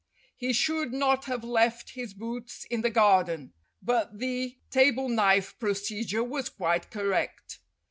He 0.35 0.51
should 0.51 0.93
not 0.93 1.25
have 1.25 1.43
left 1.43 1.91
his 1.91 2.15
boots 2.15 2.65
in 2.71 2.81
the 2.81 2.89
garden, 2.89 3.53
but 3.83 4.17
the 4.17 4.57
table 4.71 5.07
knife 5.07 5.53
procedure 5.59 6.23
was 6.23 6.49
quite 6.49 6.89
correct. 6.89 7.59